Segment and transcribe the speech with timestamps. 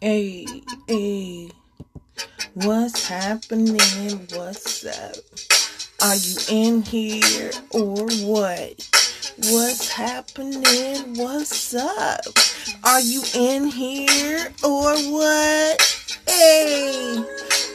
[0.00, 0.46] Hey,
[0.86, 1.50] hey,
[2.54, 4.28] what's happening?
[4.32, 5.16] What's up?
[6.00, 8.88] Are you in here or what?
[9.50, 11.16] What's happening?
[11.16, 12.20] What's up?
[12.84, 16.20] Are you in here or what?
[16.28, 17.16] Hey,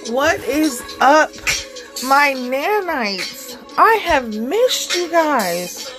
[0.07, 1.29] what is up,
[2.05, 3.57] my nanites?
[3.77, 5.91] I have missed you guys.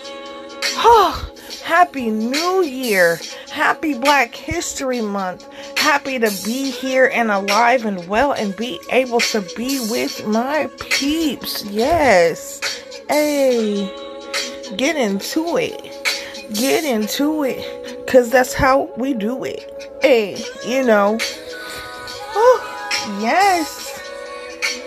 [0.79, 1.31] Oh,
[1.63, 3.21] happy New Year.
[3.51, 5.47] Happy Black History Month.
[5.85, 10.67] Happy to be here and alive and well and be able to be with my
[10.81, 11.63] peeps.
[11.67, 12.83] Yes.
[13.07, 13.95] Hey,
[14.79, 15.79] get into it.
[16.55, 18.03] Get into it.
[18.07, 19.71] Because that's how we do it.
[20.01, 21.19] Hey, you know.
[22.35, 24.01] Oh, yes.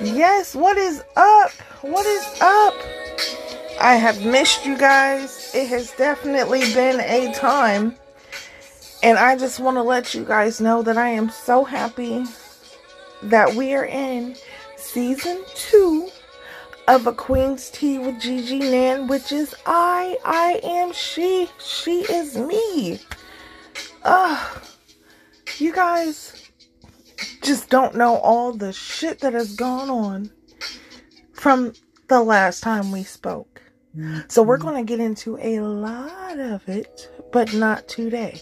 [0.01, 0.55] Yes.
[0.55, 1.51] What is up?
[1.81, 2.73] What is up?
[3.79, 5.51] I have missed you guys.
[5.53, 7.95] It has definitely been a time.
[9.03, 12.25] And I just want to let you guys know that I am so happy
[13.23, 14.35] that we are in
[14.75, 16.09] season two
[16.87, 20.17] of A Queen's Tea with Gigi Nan, which is I.
[20.25, 21.49] I am she.
[21.59, 22.99] She is me.
[24.03, 24.61] Ugh.
[25.57, 26.51] You guys
[27.43, 30.31] just don't know all the shit that has gone on
[31.33, 31.73] from
[32.07, 33.61] the last time we spoke.
[34.27, 34.67] So we're mm-hmm.
[34.67, 38.41] going to get into a lot of it, but not today.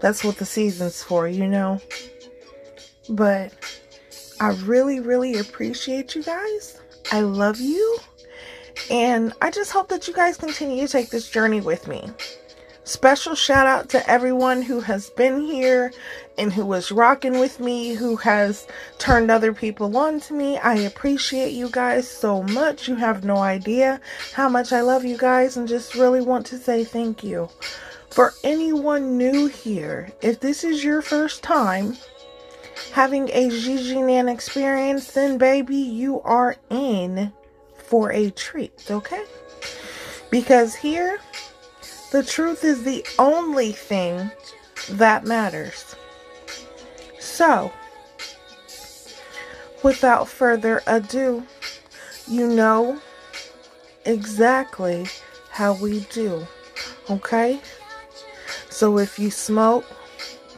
[0.00, 1.80] That's what the season's for, you know?
[3.10, 3.52] But
[4.40, 6.80] I really, really appreciate you guys.
[7.12, 7.98] I love you.
[8.90, 12.08] And I just hope that you guys continue to take this journey with me.
[12.88, 15.92] Special shout out to everyone who has been here
[16.38, 20.56] and who was rocking with me, who has turned other people on to me.
[20.56, 22.88] I appreciate you guys so much.
[22.88, 24.00] You have no idea
[24.32, 27.50] how much I love you guys and just really want to say thank you.
[28.08, 31.94] For anyone new here, if this is your first time
[32.92, 37.34] having a Gigi Nan experience, then baby, you are in
[37.76, 39.24] for a treat, okay?
[40.30, 41.20] Because here,
[42.10, 44.30] the truth is the only thing
[44.90, 45.94] that matters.
[47.18, 47.72] So,
[49.82, 51.44] without further ado,
[52.26, 53.00] you know
[54.04, 55.06] exactly
[55.50, 56.46] how we do,
[57.10, 57.60] okay?
[58.70, 59.84] So if you smoke,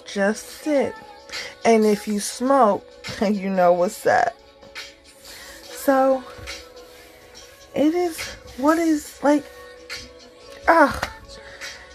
[0.05, 0.95] just sit.
[1.65, 2.87] And if you smoke,
[3.23, 4.37] you know what's up.
[5.63, 6.23] So,
[7.75, 8.21] it is
[8.57, 9.45] what is like,
[10.69, 11.20] ah.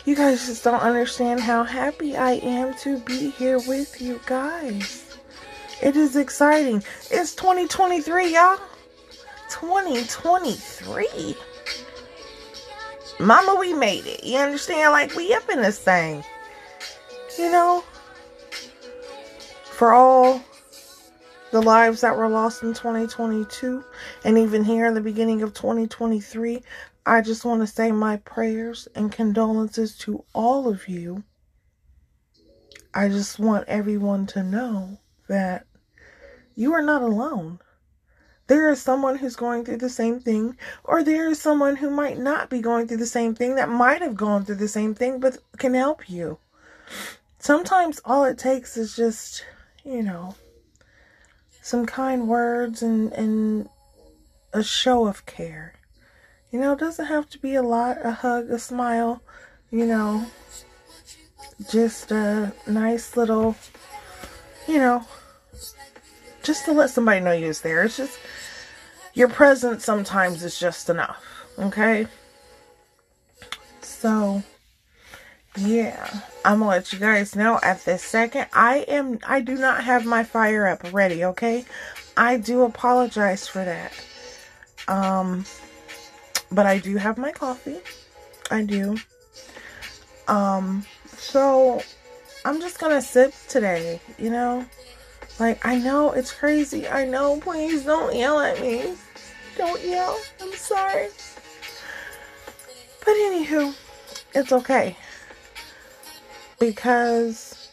[0.06, 5.18] You guys just don't understand how happy I am to be here with you guys.
[5.82, 6.84] It is exciting.
[7.10, 8.60] It's 2023, y'all.
[9.50, 11.36] 2023.
[13.20, 14.24] Mama, we made it.
[14.24, 14.92] You understand?
[14.92, 16.24] Like, we up in this thing.
[17.40, 17.84] You know?
[19.64, 20.40] For all
[21.50, 23.84] the lives that were lost in 2022,
[24.24, 26.62] and even here in the beginning of 2023,
[27.08, 31.24] I just want to say my prayers and condolences to all of you.
[32.96, 35.68] I just want everyone to know that
[36.56, 37.60] you are not alone.
[38.48, 42.18] There is someone who's going through the same thing, or there is someone who might
[42.18, 45.20] not be going through the same thing that might have gone through the same thing
[45.20, 46.40] but can help you.
[47.38, 49.46] Sometimes all it takes is just,
[49.84, 50.36] you know,
[51.62, 53.70] some kind words and, and
[54.54, 55.75] a show of care.
[56.52, 59.22] You know, it doesn't have to be a lot, a hug, a smile,
[59.72, 60.26] you know,
[61.70, 63.56] just a nice little,
[64.68, 65.06] you know,
[66.44, 67.84] just to let somebody know you're there.
[67.84, 68.20] It's just
[69.14, 71.24] your presence sometimes is just enough,
[71.58, 72.08] okay?
[73.82, 74.44] So,
[75.58, 78.48] yeah, I'm gonna let you guys know at this second.
[78.54, 81.66] I am, I do not have my fire up ready, okay?
[82.16, 83.94] I do apologize for that.
[84.88, 85.46] Um,
[86.56, 87.80] but I do have my coffee.
[88.50, 88.98] I do.
[90.28, 91.82] Um, so
[92.46, 94.66] I'm just gonna sip today, you know?
[95.40, 96.88] Like, I know it's crazy.
[96.88, 98.94] I know, please don't yell at me.
[99.58, 100.18] Don't yell.
[100.42, 101.10] I'm sorry.
[103.04, 103.76] But anywho,
[104.34, 104.96] it's okay.
[106.60, 107.70] Because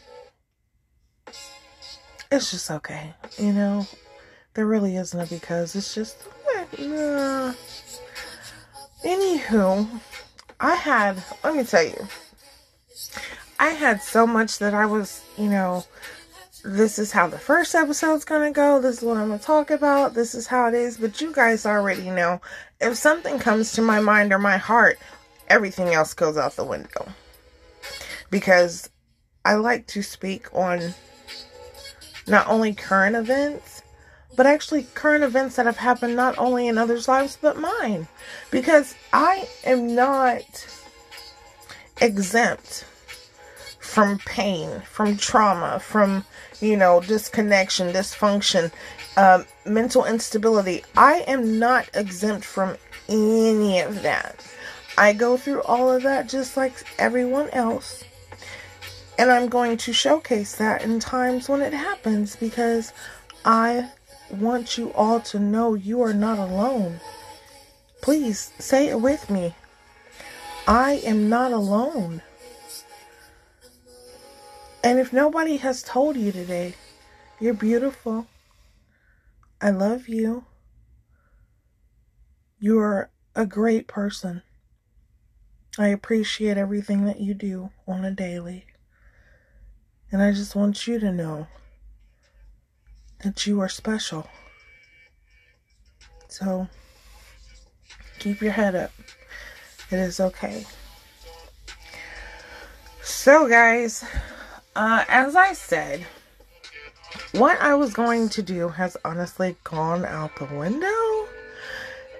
[2.31, 3.87] it's just okay, you know?
[4.53, 5.75] There really isn't a because.
[5.75, 6.17] It's just,
[6.77, 7.53] nah.
[9.13, 9.87] Anywho,
[10.59, 12.07] I had, let me tell you,
[13.59, 15.85] I had so much that I was, you know,
[16.63, 20.15] this is how the first episode's gonna go, this is what I'm gonna talk about,
[20.15, 22.41] this is how it is, but you guys already know
[22.81, 24.97] if something comes to my mind or my heart,
[25.47, 27.07] everything else goes out the window.
[28.31, 28.89] Because
[29.45, 30.95] I like to speak on
[32.25, 33.72] not only current events,
[34.35, 38.07] but actually current events that have happened not only in others' lives but mine.
[38.51, 40.67] Because I am not
[42.01, 42.85] exempt
[43.79, 46.25] from pain, from trauma, from,
[46.61, 48.71] you know, disconnection, dysfunction,
[49.17, 50.83] um, mental instability.
[50.97, 52.77] I am not exempt from
[53.07, 54.43] any of that.
[54.97, 58.03] I go through all of that just like everyone else.
[59.17, 62.93] And I'm going to showcase that in times when it happens because
[63.45, 63.91] I
[64.33, 66.99] want you all to know you are not alone.
[68.01, 69.55] Please say it with me.
[70.67, 72.21] I am not alone.
[74.83, 76.75] And if nobody has told you today,
[77.39, 78.27] you're beautiful.
[79.61, 80.45] I love you.
[82.59, 84.41] You're a great person.
[85.77, 88.65] I appreciate everything that you do on a daily.
[90.11, 91.47] And I just want you to know
[93.23, 94.27] that you are special.
[96.27, 96.67] So
[98.19, 98.91] keep your head up.
[99.91, 100.65] It is okay.
[103.01, 104.03] So, guys,
[104.75, 106.05] uh, as I said,
[107.33, 111.27] what I was going to do has honestly gone out the window.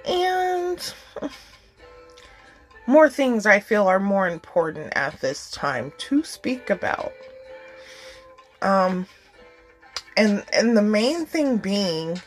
[0.05, 0.93] And
[2.85, 7.13] more things I feel are more important at this time to speak about.
[8.61, 9.07] Um,
[10.15, 12.21] and and the main thing being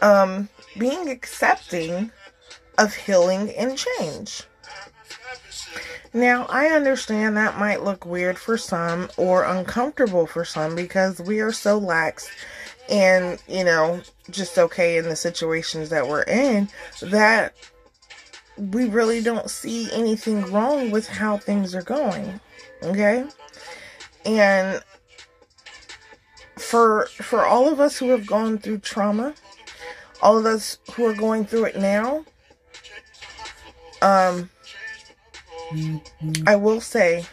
[0.00, 0.48] um
[0.78, 2.10] being accepting
[2.78, 4.44] of healing and change.
[6.14, 11.40] Now, I understand that might look weird for some or uncomfortable for some because we
[11.40, 12.30] are so lax
[12.90, 16.68] and, you know, just okay in the situations that we're in
[17.00, 17.54] that
[18.58, 22.40] we really don't see anything wrong with how things are going.
[22.82, 23.24] Okay?
[24.26, 24.82] And
[26.62, 29.34] for for all of us who have gone through trauma,
[30.22, 32.24] all of us who are going through it now,
[34.00, 34.48] um
[36.46, 37.26] I will say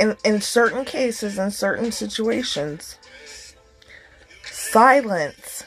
[0.00, 2.98] in in certain cases in certain situations
[4.44, 5.64] silence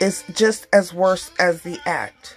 [0.00, 2.36] is just as worse as the act.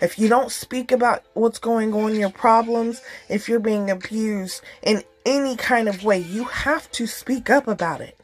[0.00, 5.02] If you don't speak about what's going on, your problems, if you're being abused in
[5.28, 8.16] any kind of way, you have to speak up about it.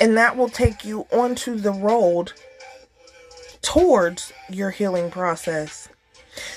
[0.00, 2.32] And that will take you onto the road
[3.60, 5.90] towards your healing process.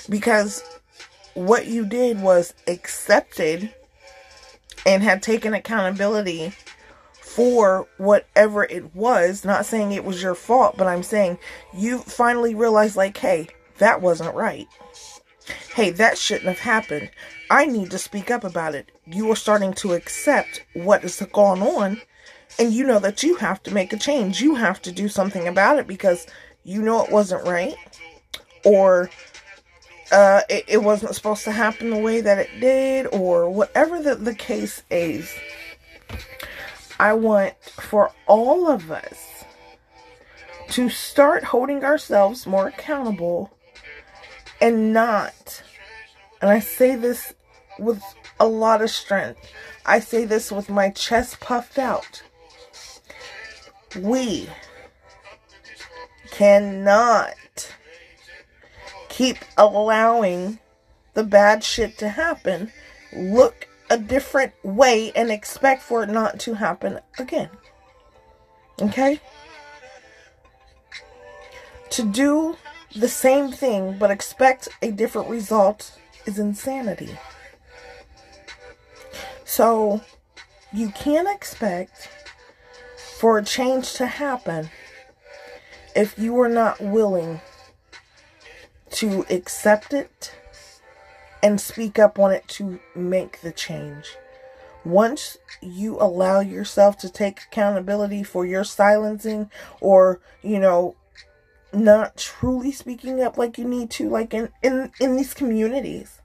[0.08, 0.64] Because
[1.34, 3.74] what you did was accepted
[4.86, 6.54] and had taken accountability
[7.20, 9.44] for whatever it was.
[9.44, 11.38] Not saying it was your fault, but I'm saying
[11.74, 13.48] you finally realized, like, hey,
[13.78, 14.66] that wasn't right.
[15.74, 17.10] Hey, that shouldn't have happened.
[17.50, 18.92] I need to speak up about it.
[19.08, 22.00] You are starting to accept what has gone on,
[22.60, 24.40] and you know that you have to make a change.
[24.40, 26.28] You have to do something about it because
[26.62, 27.74] you know it wasn't right,
[28.64, 29.10] or
[30.12, 34.14] uh, it, it wasn't supposed to happen the way that it did, or whatever the,
[34.14, 35.28] the case is.
[37.00, 39.44] I want for all of us
[40.68, 43.53] to start holding ourselves more accountable
[44.60, 45.62] and not,
[46.40, 47.34] and I say this
[47.78, 48.02] with
[48.38, 49.40] a lot of strength,
[49.86, 52.22] I say this with my chest puffed out.
[53.96, 54.48] We
[56.30, 57.72] cannot
[59.08, 60.58] keep allowing
[61.14, 62.72] the bad shit to happen,
[63.12, 67.50] look a different way, and expect for it not to happen again.
[68.80, 69.20] Okay?
[71.90, 72.56] To do
[72.94, 77.18] the same thing but expect a different result is insanity.
[79.44, 80.00] So,
[80.72, 82.08] you can't expect
[82.96, 84.70] for a change to happen
[85.94, 87.40] if you are not willing
[88.90, 90.34] to accept it
[91.42, 94.16] and speak up on it to make the change.
[94.84, 100.94] Once you allow yourself to take accountability for your silencing or, you know,
[101.74, 106.20] not truly speaking up like you need to, like in, in, in these communities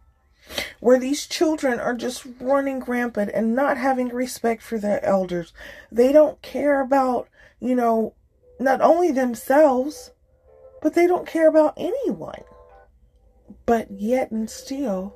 [0.79, 5.53] where these children are just running rampant and not having respect for their elders.
[5.91, 7.27] They don't care about,
[7.59, 8.13] you know,
[8.59, 10.11] not only themselves,
[10.81, 12.43] but they don't care about anyone.
[13.65, 15.15] But yet and still,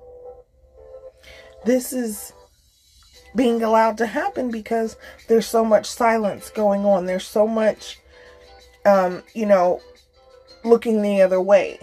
[1.66, 2.34] this is
[3.36, 4.96] being allowed to happen because
[5.28, 7.06] there's so much silence going on.
[7.06, 8.00] There's so much,
[8.86, 9.82] um, you know,
[10.63, 11.79] looking the other way,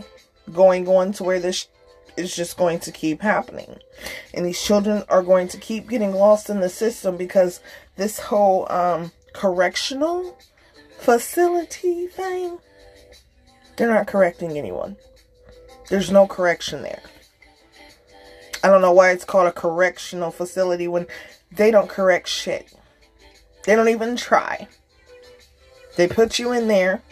[0.53, 1.69] going on to where this
[2.17, 3.79] is just going to keep happening.
[4.35, 7.61] And these children are going to keep getting lost in the system because
[7.97, 10.39] this whole um, correctional
[10.99, 12.59] facility thing,
[13.77, 14.97] they're not correcting anyone.
[15.89, 17.03] There's no correction there.
[18.63, 21.07] I don't know why it's called a correctional facility when
[21.51, 22.73] they don't correct shit.
[23.65, 24.69] They don't even try.
[25.97, 27.03] They put you in there,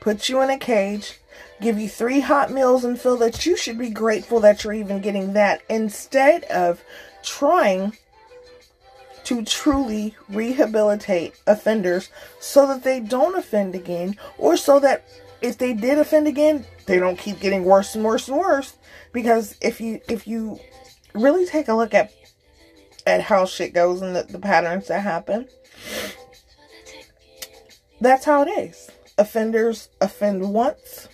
[0.00, 1.18] put you in a cage,
[1.60, 5.00] give you three hot meals, and feel that you should be grateful that you're even
[5.00, 6.82] getting that instead of
[7.22, 7.96] trying
[9.24, 12.08] to truly rehabilitate offenders
[12.40, 15.06] so that they don't offend again or so that
[15.42, 18.76] if they did offend again they don't keep getting worse and worse and worse.
[19.12, 20.58] Because if you if you
[21.14, 22.12] really take a look at
[23.06, 25.48] at how shit goes and the, the patterns that happen
[28.00, 31.08] that's how it is offenders offend once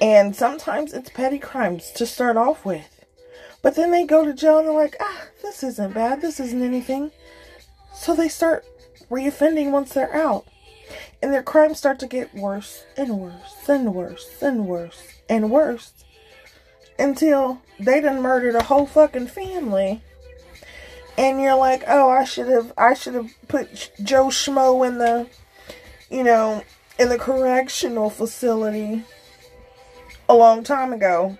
[0.00, 2.92] and sometimes it's petty crimes to start off with
[3.62, 6.20] but then they go to jail and they're like, ah, this isn't bad.
[6.20, 7.12] This isn't anything.
[7.94, 8.66] So they start
[9.08, 10.46] reoffending once they're out.
[11.22, 15.92] And their crimes start to get worse and worse and worse and worse and worse
[16.98, 20.02] until they done murdered a whole fucking family.
[21.16, 25.28] And you're like, oh, I should have, I should have put Joe Schmo in the,
[26.12, 26.62] you know,
[26.98, 29.02] in the correctional facility
[30.28, 31.38] a long time ago.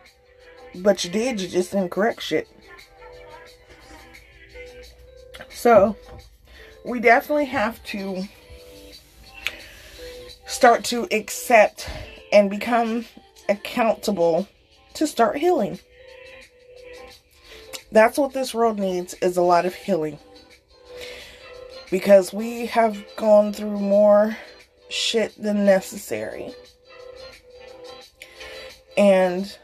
[0.74, 2.48] But you did, you just didn't correct shit.
[5.50, 5.96] So,
[6.84, 8.24] we definitely have to
[10.46, 11.88] start to accept
[12.32, 13.04] and become
[13.50, 14.48] accountable
[14.94, 15.78] to start healing.
[17.92, 20.18] That's what this world needs is a lot of healing.
[21.90, 24.38] Because we have gone through more
[24.92, 26.54] shit than necessary.
[28.96, 29.56] And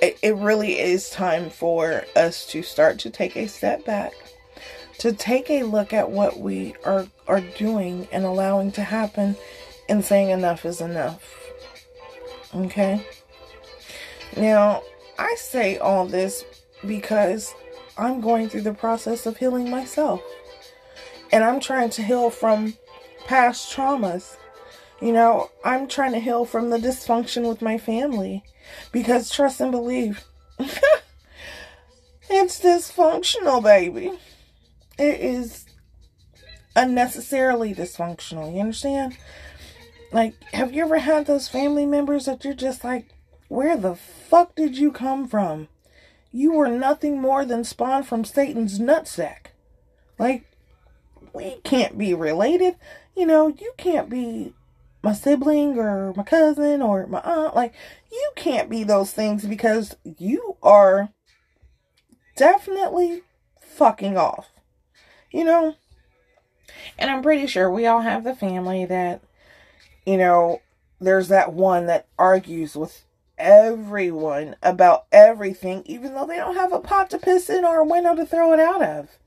[0.00, 4.12] it really is time for us to start to take a step back,
[4.98, 9.36] to take a look at what we are, are doing and allowing to happen,
[9.88, 11.34] and saying enough is enough.
[12.54, 13.04] Okay?
[14.36, 14.82] Now,
[15.18, 16.44] I say all this
[16.86, 17.54] because
[17.96, 20.22] I'm going through the process of healing myself.
[21.32, 22.74] And I'm trying to heal from
[23.28, 24.36] past traumas.
[25.00, 28.42] You know, I'm trying to heal from the dysfunction with my family.
[28.90, 30.24] Because trust and believe,
[32.28, 34.12] it's dysfunctional, baby.
[34.98, 35.66] It is
[36.74, 38.52] unnecessarily dysfunctional.
[38.52, 39.16] You understand?
[40.12, 43.08] Like, have you ever had those family members that you're just like,
[43.48, 45.68] where the fuck did you come from?
[46.32, 49.48] You were nothing more than spawned from Satan's nutsack.
[50.18, 50.44] Like,
[51.32, 52.76] we can't be related.
[53.18, 54.54] You know, you can't be
[55.02, 57.56] my sibling or my cousin or my aunt.
[57.56, 57.74] Like,
[58.12, 61.08] you can't be those things because you are
[62.36, 63.22] definitely
[63.60, 64.50] fucking off.
[65.32, 65.74] You know?
[66.96, 69.20] And I'm pretty sure we all have the family that,
[70.06, 70.60] you know,
[71.00, 73.04] there's that one that argues with
[73.36, 77.84] everyone about everything, even though they don't have a pot to piss in or a
[77.84, 79.18] window to throw it out of.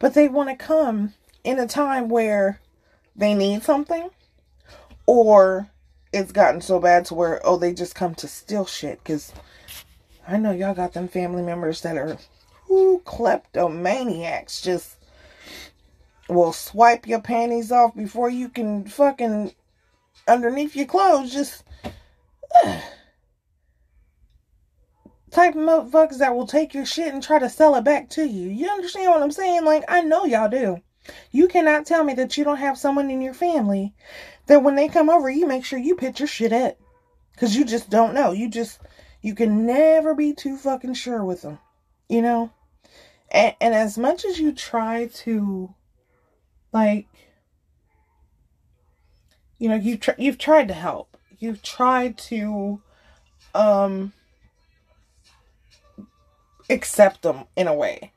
[0.00, 2.60] But they want to come in a time where
[3.16, 4.10] they need something
[5.06, 5.68] or
[6.12, 9.02] it's gotten so bad to where, oh, they just come to steal shit.
[9.02, 9.32] Because
[10.26, 12.18] I know y'all got them family members that are
[12.66, 14.62] who kleptomaniacs.
[14.62, 14.96] Just
[16.28, 19.52] will swipe your panties off before you can fucking
[20.28, 21.32] underneath your clothes.
[21.32, 21.64] Just
[25.30, 28.26] type of motherfuckers that will take your shit and try to sell it back to
[28.26, 28.48] you.
[28.48, 29.64] You understand what I'm saying?
[29.64, 30.80] Like, I know y'all do.
[31.30, 33.94] You cannot tell me that you don't have someone in your family
[34.46, 36.78] that when they come over, you make sure you pitch your shit at.
[37.32, 38.32] Because you just don't know.
[38.32, 38.80] You just,
[39.22, 41.58] you can never be too fucking sure with them.
[42.08, 42.50] You know?
[43.30, 45.74] And, and as much as you try to,
[46.72, 47.06] like,
[49.58, 51.16] you know, you've, tr- you've tried to help.
[51.38, 52.82] You've tried to,
[53.54, 54.12] um,
[56.68, 58.12] accept them in a way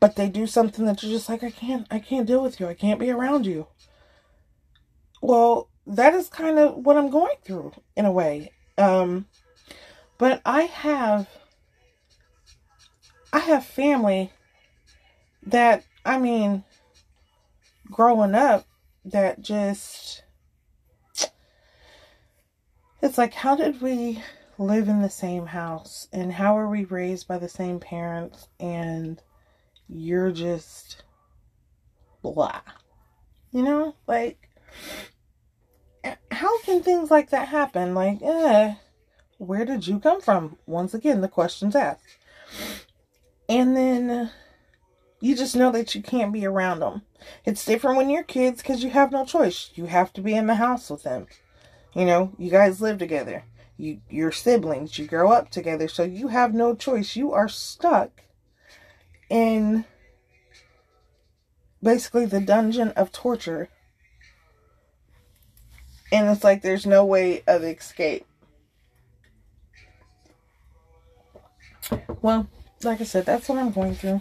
[0.00, 2.66] but they do something that you're just like i can't i can't deal with you
[2.66, 3.66] i can't be around you
[5.20, 8.52] well, that is kind of what I'm going through in a way.
[8.78, 9.26] Um,
[10.18, 11.28] but I have,
[13.32, 14.32] I have family
[15.42, 16.64] that, I mean,
[17.90, 18.66] growing up,
[19.04, 20.22] that just,
[23.02, 24.22] it's like, how did we
[24.58, 29.22] live in the same house and how are we raised by the same parents and
[29.92, 31.02] you're just
[32.22, 32.60] blah.
[33.52, 34.48] You know, like
[36.30, 37.94] how can things like that happen?
[37.94, 38.74] Like, eh,
[39.38, 40.56] where did you come from?
[40.66, 42.18] Once again, the question's asked.
[43.48, 44.30] And then
[45.20, 47.02] you just know that you can't be around them.
[47.44, 49.70] It's different when you're kids because you have no choice.
[49.74, 51.26] You have to be in the house with them.
[51.94, 53.44] You know, you guys live together.
[53.76, 57.16] You, your siblings, you grow up together, so you have no choice.
[57.16, 58.22] You are stuck
[59.30, 59.84] in
[61.82, 63.68] basically the dungeon of torture.
[66.12, 68.26] And it's like there's no way of escape.
[72.20, 72.48] Well,
[72.82, 74.20] like I said, that's what I'm going through.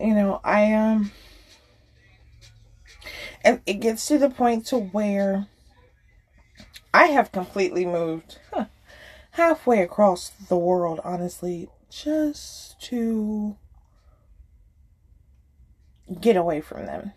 [0.00, 1.10] You know, I um
[3.44, 5.46] and it gets to the point to where
[6.94, 8.66] I have completely moved huh,
[9.32, 13.56] halfway across the world, honestly, just to
[16.20, 17.12] get away from them.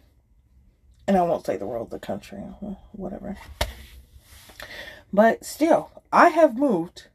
[1.07, 2.39] And I won't say the world, the country,
[2.91, 3.37] whatever.
[5.11, 7.07] But still, I have moved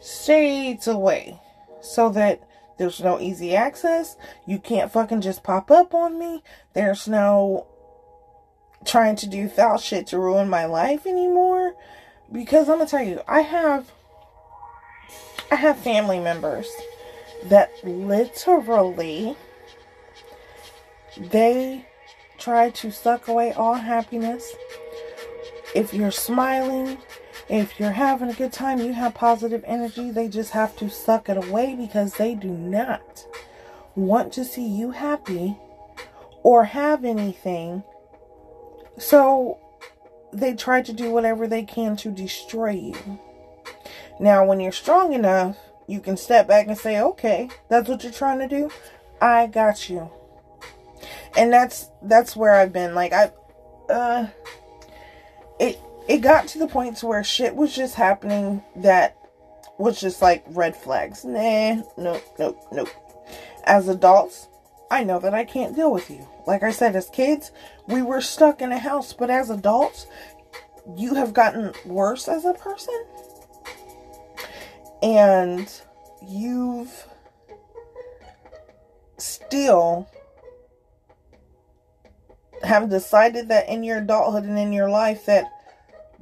[0.00, 1.40] states away
[1.80, 2.42] so that
[2.78, 4.16] there's no easy access.
[4.46, 6.42] You can't fucking just pop up on me.
[6.74, 7.66] There's no
[8.84, 11.74] trying to do foul shit to ruin my life anymore.
[12.30, 13.92] Because I'm gonna tell you, I have
[15.50, 16.68] I have family members
[17.44, 19.36] that literally
[21.18, 21.86] they
[22.38, 24.54] try to suck away all happiness.
[25.74, 26.98] If you're smiling,
[27.48, 31.28] if you're having a good time, you have positive energy, they just have to suck
[31.28, 33.24] it away because they do not
[33.94, 35.56] want to see you happy
[36.42, 37.82] or have anything.
[38.98, 39.58] So
[40.32, 43.20] they try to do whatever they can to destroy you.
[44.18, 48.12] Now, when you're strong enough, you can step back and say, okay, that's what you're
[48.12, 48.70] trying to do.
[49.20, 50.10] I got you
[51.36, 52.94] and that's that's where I've been.
[52.94, 53.30] Like I,
[53.90, 54.28] uh,
[55.60, 59.16] it it got to the point to where shit was just happening that
[59.78, 61.24] was just like red flags.
[61.24, 62.88] Nah, nope, nope, nope.
[63.64, 64.48] As adults,
[64.90, 66.26] I know that I can't deal with you.
[66.46, 67.50] Like I said, as kids,
[67.86, 70.06] we were stuck in a house, but as adults,
[70.96, 72.94] you have gotten worse as a person.
[75.02, 75.70] And
[76.26, 77.06] you've
[79.18, 80.08] still
[82.62, 85.50] have decided that in your adulthood and in your life that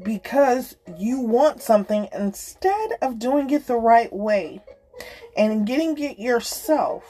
[0.02, 4.60] because you want something instead of doing it the right way
[5.36, 7.04] and getting it yourself,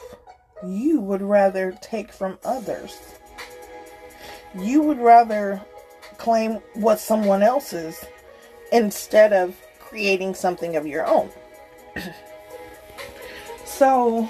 [0.65, 2.97] you would rather take from others.
[4.57, 5.61] You would rather
[6.17, 8.05] claim what someone else's
[8.71, 11.29] instead of creating something of your own.
[13.65, 14.29] so,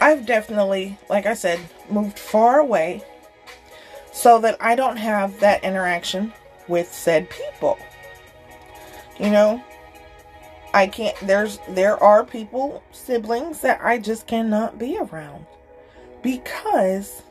[0.00, 1.60] I've definitely, like I said,
[1.90, 3.02] moved far away
[4.12, 6.32] so that I don't have that interaction
[6.68, 7.78] with said people.
[9.18, 9.64] You know,
[10.74, 15.46] I can't there's there are people, siblings that I just cannot be around
[16.22, 17.22] because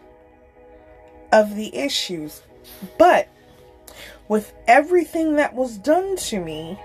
[1.32, 2.42] of the issues.
[2.98, 3.30] But
[4.28, 6.80] with everything that was done to me,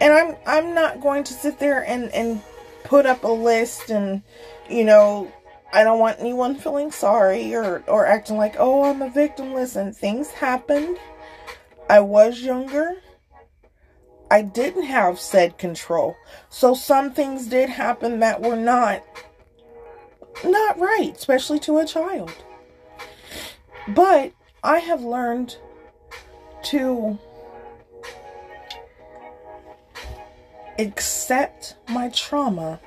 [0.00, 2.42] and I'm I'm not going to sit there and and
[2.84, 4.22] put up a list and,
[4.68, 5.30] you know,
[5.72, 9.54] I don't want anyone feeling sorry or, or acting like, oh, I'm a victim.
[9.54, 10.98] Listen, things happened.
[11.88, 12.96] I was younger.
[14.30, 16.16] I didn't have said control.
[16.48, 19.04] So some things did happen that were not
[20.44, 22.32] not right, especially to a child.
[23.88, 24.32] But
[24.62, 25.56] I have learned
[26.64, 27.18] to
[30.80, 32.80] accept my trauma,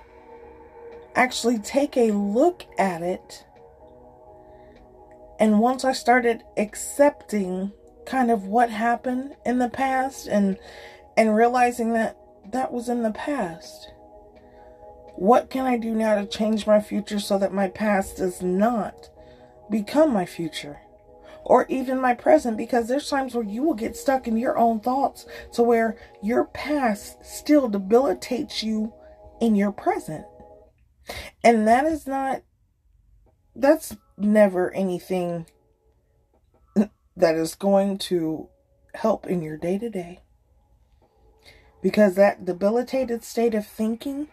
[1.15, 3.45] actually take a look at it.
[5.39, 7.71] And once I started accepting
[8.05, 10.57] kind of what happened in the past and
[11.15, 12.17] and realizing that
[12.51, 13.91] that was in the past.
[15.15, 19.09] What can I do now to change my future so that my past does not
[19.69, 20.79] become my future?
[21.45, 24.79] Or even my present because there's times where you will get stuck in your own
[24.79, 28.93] thoughts to where your past still debilitates you
[29.41, 30.25] in your present.
[31.43, 32.43] And that is not,
[33.55, 35.45] that's never anything
[37.17, 38.47] that is going to
[38.95, 40.19] help in your day to day.
[41.81, 44.29] Because that debilitated state of thinking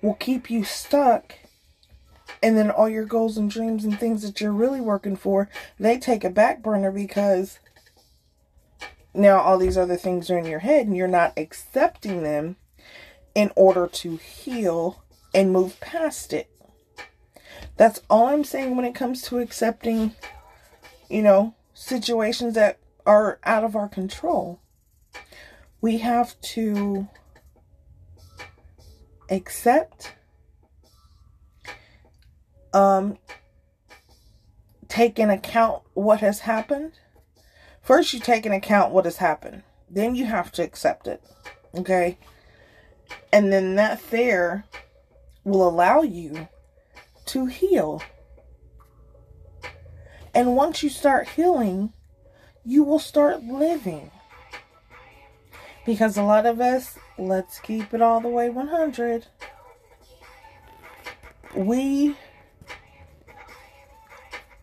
[0.00, 1.34] will keep you stuck
[2.44, 5.48] and then all your goals and dreams and things that you're really working for,
[5.80, 7.58] they take a back burner because
[9.14, 12.56] now all these other things are in your head and you're not accepting them
[13.34, 15.02] in order to heal
[15.32, 16.50] and move past it.
[17.78, 20.14] That's all I'm saying when it comes to accepting,
[21.08, 24.60] you know, situations that are out of our control.
[25.80, 27.08] We have to
[29.30, 30.12] accept,
[32.74, 33.16] um,
[34.88, 36.92] take in account what has happened.
[37.80, 41.22] First, you take in account what has happened, then you have to accept it.
[41.74, 42.18] Okay?
[43.32, 44.64] And then that there
[45.44, 46.48] will allow you
[47.26, 48.02] to heal.
[50.34, 51.92] And once you start healing,
[52.64, 54.10] you will start living.
[55.86, 59.26] Because a lot of us, let's keep it all the way 100.
[61.54, 62.16] We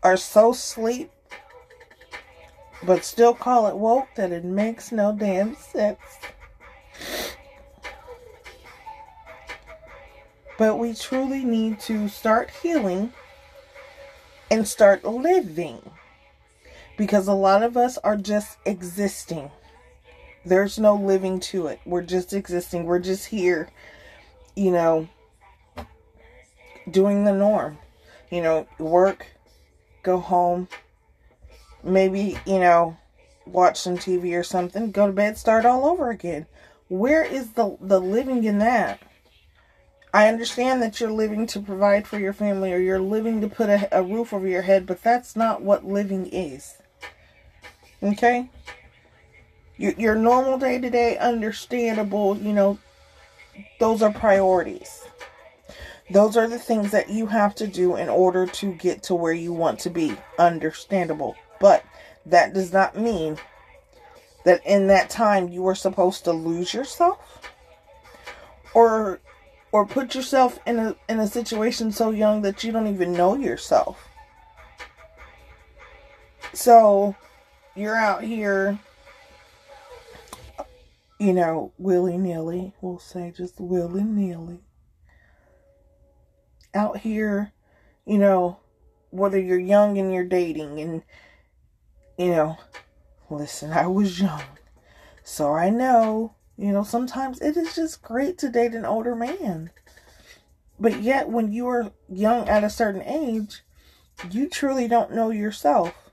[0.03, 1.11] are so sleep,
[2.83, 5.99] but still call it woke that it makes no damn sense.
[10.57, 13.13] But we truly need to start healing
[14.51, 15.89] and start living.
[16.97, 19.49] Because a lot of us are just existing.
[20.45, 21.79] There's no living to it.
[21.85, 22.85] We're just existing.
[22.85, 23.69] We're just here,
[24.55, 25.07] you know,
[26.89, 27.79] doing the norm.
[28.29, 29.25] You know, work,
[30.03, 30.67] go home,
[31.83, 32.97] maybe, you know,
[33.45, 36.45] watch some TV or something, go to bed, start all over again.
[36.87, 38.99] Where is the the living in that?
[40.13, 43.69] I understand that you're living to provide for your family or you're living to put
[43.69, 46.75] a, a roof over your head, but that's not what living is.
[48.03, 48.49] Okay?
[49.77, 52.77] Your, your normal day to day, understandable, you know,
[53.79, 55.00] those are priorities.
[56.11, 59.33] Those are the things that you have to do in order to get to where
[59.33, 60.15] you want to be.
[60.37, 61.35] Understandable.
[61.59, 61.85] But
[62.25, 63.37] that does not mean
[64.45, 67.49] that in that time you are supposed to lose yourself
[68.73, 69.19] or
[69.71, 73.35] or put yourself in a in a situation so young that you don't even know
[73.35, 74.09] yourself.
[76.53, 77.15] So
[77.75, 78.79] you're out here
[81.21, 84.59] you know, willy nilly, we'll say just willy nilly.
[86.73, 87.51] Out here,
[88.05, 88.59] you know,
[89.09, 91.03] whether you're young and you're dating, and,
[92.17, 92.57] you know,
[93.29, 94.43] listen, I was young,
[95.23, 99.71] so I know you know, sometimes it is just great to date an older man.
[100.79, 103.63] But yet, when you are young at a certain age,
[104.29, 106.11] you truly don't know yourself.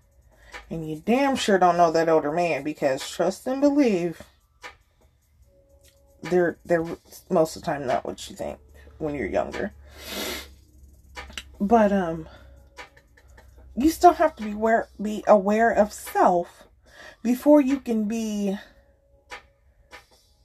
[0.71, 4.23] And you damn sure don't know that older man because trust and believe,
[6.23, 6.97] they're they're
[7.29, 8.59] most of the time not what you think
[8.97, 9.75] when you're younger.
[11.61, 12.29] But um
[13.77, 16.65] you still have to be aware be aware of self
[17.23, 18.57] before you can be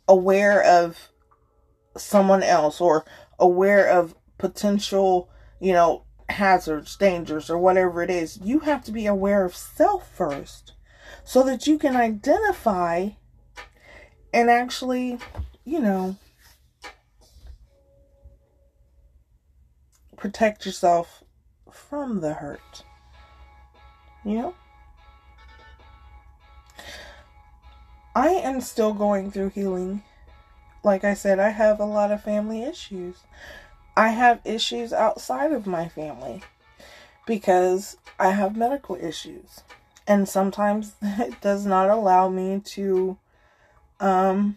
[0.07, 1.09] aware of
[1.97, 3.05] someone else or
[3.39, 8.39] aware of potential, you know, hazards, dangers, or whatever it is.
[8.43, 10.73] You have to be aware of self first
[11.23, 13.09] so that you can identify
[14.33, 15.19] and actually,
[15.63, 16.17] you know,
[20.23, 21.21] protect yourself
[21.69, 22.85] from the hurt.
[24.23, 24.55] You know?
[28.15, 30.01] I am still going through healing.
[30.81, 33.17] Like I said, I have a lot of family issues.
[33.97, 36.41] I have issues outside of my family
[37.27, 39.63] because I have medical issues.
[40.07, 43.17] And sometimes it does not allow me to
[43.99, 44.55] um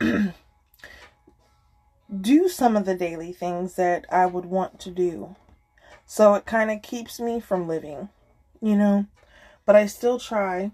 [2.20, 5.36] do some of the daily things that I would want to do.
[6.04, 8.10] So it kind of keeps me from living,
[8.60, 9.06] you know.
[9.64, 10.72] But I still try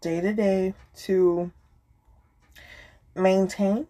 [0.00, 1.50] day to day to
[3.14, 3.88] maintain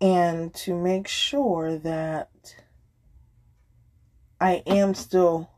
[0.00, 2.56] and to make sure that
[4.40, 5.50] I am still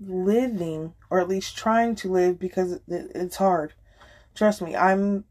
[0.00, 3.72] living or at least trying to live because it's hard.
[4.34, 5.24] Trust me, I'm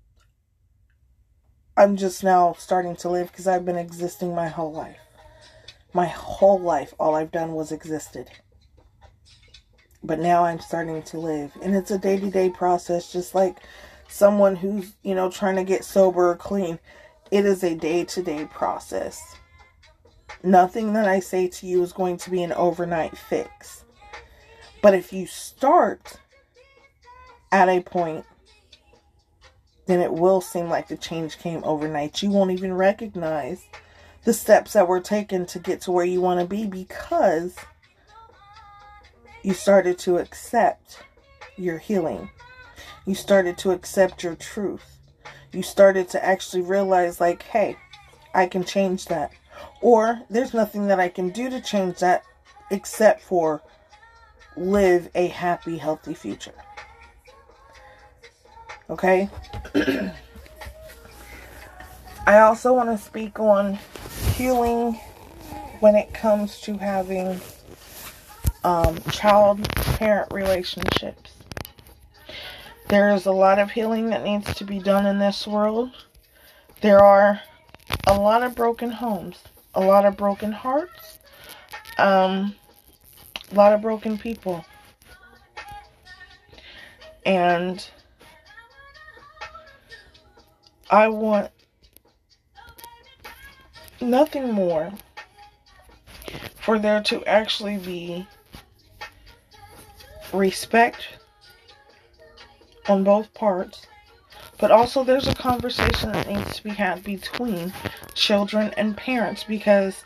[1.76, 5.00] I'm just now starting to live because I've been existing my whole life.
[5.94, 8.30] My whole life all I've done was existed
[10.04, 11.52] but now I'm starting to live.
[11.62, 13.60] And it's a day to day process, just like
[14.10, 16.80] someone who's, you know, trying to get sober or clean.
[17.32, 19.36] It is a day to day process.
[20.44, 23.86] Nothing that I say to you is going to be an overnight fix.
[24.82, 26.20] But if you start
[27.52, 28.26] at a point,
[29.86, 32.22] then it will seem like the change came overnight.
[32.22, 33.66] You won't even recognize
[34.24, 37.56] the steps that were taken to get to where you want to be because
[39.44, 41.04] you started to accept
[41.58, 42.30] your healing.
[43.06, 44.98] You started to accept your truth.
[45.52, 47.76] You started to actually realize, like, hey,
[48.34, 49.32] I can change that.
[49.82, 52.24] Or there's nothing that I can do to change that
[52.72, 53.62] except for
[54.56, 56.54] live a happy, healthy future.
[58.94, 59.28] Okay?
[62.28, 63.80] I also want to speak on
[64.36, 65.00] healing
[65.80, 67.42] when it comes to having
[68.64, 71.32] um, child parent relationships.
[72.90, 75.90] There is a lot of healing that needs to be done in this world.
[76.82, 77.42] There are
[78.06, 79.40] a lot of broken homes,
[79.74, 81.18] a lot of broken hearts,
[81.98, 82.54] um,
[83.52, 84.64] a lot of broken people.
[87.26, 87.84] And
[90.94, 91.50] I want
[94.00, 94.94] nothing more
[96.54, 98.28] for there to actually be
[100.32, 101.08] respect
[102.88, 103.88] on both parts
[104.60, 107.74] but also there's a conversation that needs to be had between
[108.14, 110.04] children and parents because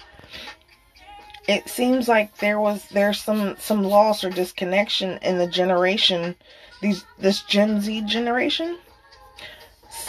[1.49, 6.33] it seems like there was there's some some loss or disconnection in the generation
[6.81, 8.77] these this Gen Z generation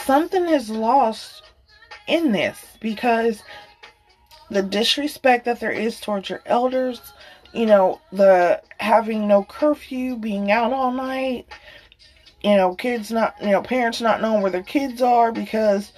[0.09, 1.43] something is lost
[2.07, 3.43] in this because
[4.49, 7.13] the disrespect that there is towards your elders,
[7.53, 11.45] you know, the having no curfew, being out all night,
[12.41, 15.93] you know, kids not, you know, parents not knowing where their kids are because,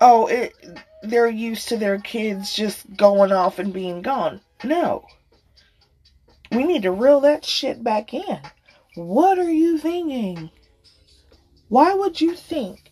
[0.00, 0.54] oh, it,
[1.02, 4.40] they're used to their kids just going off and being gone.
[4.62, 5.04] No.
[6.52, 8.38] We need to reel that shit back in.
[8.94, 10.48] What are you thinking?
[11.68, 12.87] Why would you think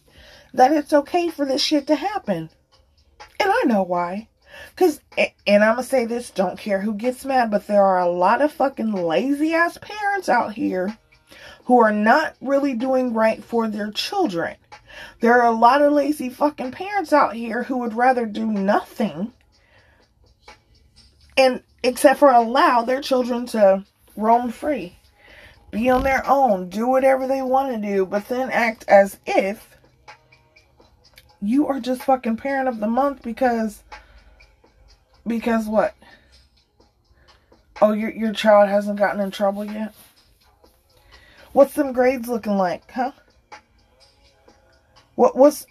[0.57, 2.51] that it's okay for this shit to happen?
[3.40, 4.29] And I know why.
[4.71, 5.01] Because,
[5.47, 8.40] and I'm to say this, don't care who gets mad, but there are a lot
[8.40, 10.97] of fucking lazy ass parents out here
[11.64, 14.57] who are not really doing right for their children.
[15.21, 19.33] There are a lot of lazy fucking parents out here who would rather do nothing
[21.37, 23.85] and except for allow their children to
[24.16, 24.97] roam free,
[25.71, 29.76] be on their own, do whatever they want to do, but then act as if
[31.40, 33.83] you are just fucking parent of the month because
[35.27, 35.94] because what?
[37.83, 39.94] Oh, your your child hasn't gotten in trouble yet?
[41.53, 43.12] What's them grades looking like, huh?
[45.14, 45.66] What what's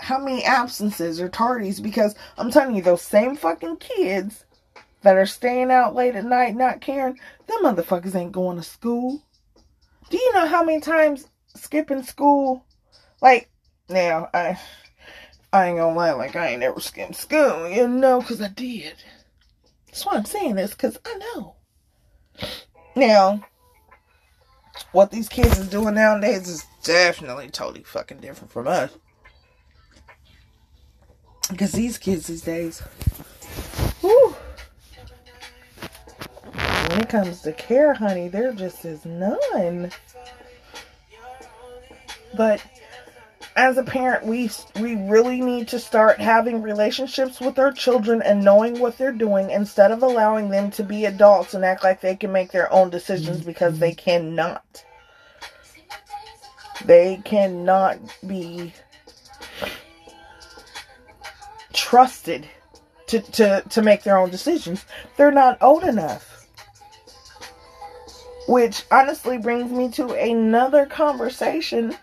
[0.00, 1.82] how many absences or tardies?
[1.82, 4.44] Because I'm telling you, those same fucking kids
[5.02, 9.22] that are staying out late at night not caring, them motherfuckers ain't going to school.
[10.10, 12.64] Do you know how many times skipping school
[13.20, 13.50] like
[13.88, 14.58] now I
[15.52, 18.94] I ain't gonna lie, like I ain't ever skimmed school, you know, because I did.
[19.86, 21.56] That's why I'm saying this, because I know.
[22.96, 23.44] Now,
[24.92, 28.90] what these kids is doing nowadays is definitely totally fucking different from us.
[31.50, 32.80] Because these kids these days,
[34.00, 34.34] whew,
[36.88, 39.90] when it comes to care, honey, they're just as none.
[42.34, 42.62] But
[43.54, 48.42] as a parent, we we really need to start having relationships with our children and
[48.42, 52.16] knowing what they're doing instead of allowing them to be adults and act like they
[52.16, 54.84] can make their own decisions because they cannot.
[56.84, 58.72] They cannot be
[61.72, 62.48] trusted
[63.08, 64.84] to, to, to make their own decisions.
[65.16, 66.48] They're not old enough.
[68.48, 71.94] Which honestly brings me to another conversation.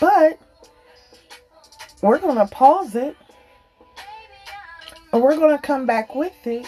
[0.00, 0.38] But
[2.04, 3.16] we're going to pause it.
[5.10, 6.66] And we're going to come back with it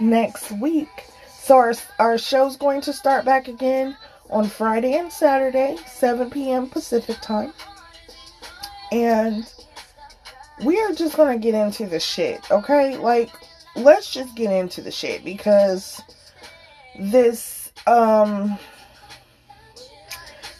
[0.00, 0.88] next week.
[1.28, 3.96] So our, our show's going to start back again
[4.28, 6.68] on Friday and Saturday, 7 p.m.
[6.68, 7.52] Pacific time.
[8.90, 9.48] And
[10.64, 12.96] we are just going to get into the shit, okay?
[12.96, 13.30] Like,
[13.76, 16.02] let's just get into the shit because
[16.98, 18.58] this, um,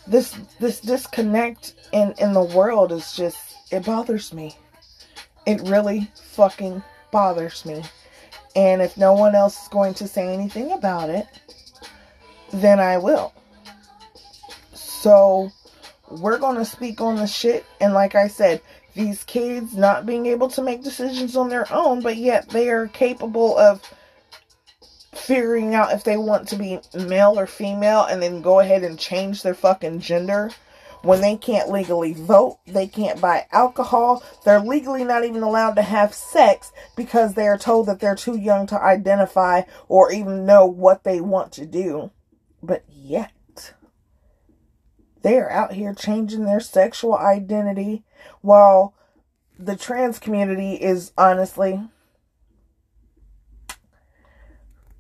[0.07, 4.57] this, this disconnect in, in the world is just it bothers me.
[5.47, 7.83] It really fucking bothers me.
[8.57, 11.27] And if no one else is going to say anything about it,
[12.53, 13.33] then I will.
[14.75, 15.51] So,
[16.11, 17.65] we're going to speak on the shit.
[17.81, 18.61] And like I said,
[18.95, 22.89] these kids not being able to make decisions on their own, but yet they are
[22.89, 23.83] capable of
[25.13, 28.99] figuring out if they want to be male or female and then go ahead and
[28.99, 30.51] change their fucking gender
[31.03, 35.83] when they can't legally vote, they can't buy alcohol, they're legally not even allowed to
[35.83, 40.67] have sex because they are told that they're too young to identify or even know
[40.67, 42.11] what they want to do.
[42.63, 43.75] But yet,
[45.23, 48.05] they are out here changing their sexual identity
[48.41, 48.95] while
[49.59, 51.81] the trans community is honestly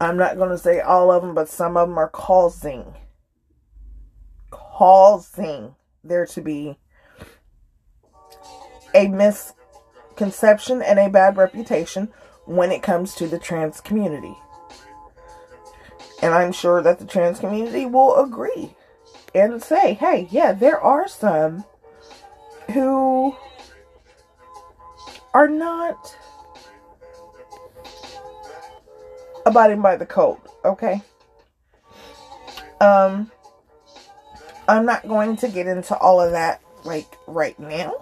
[0.02, 2.94] I'm not going to say all of them, but some of them are causing
[4.50, 6.78] causing there to be
[8.94, 12.12] a misconception and a bad reputation
[12.46, 14.36] when it comes to the trans community.
[16.22, 18.74] And I'm sure that the trans community will agree
[19.34, 21.64] and say, hey, yeah, there are some
[22.72, 23.36] who
[25.32, 26.16] are not
[29.46, 31.02] abiding by the code, okay?
[32.80, 33.30] Um
[34.70, 37.92] I'm not going to get into all of that like right now.